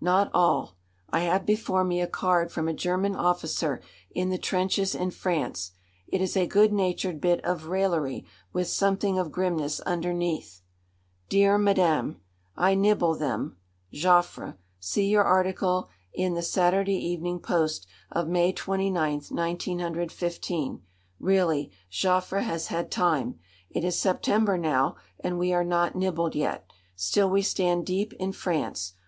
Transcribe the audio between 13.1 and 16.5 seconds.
them' Joffre. See your article in the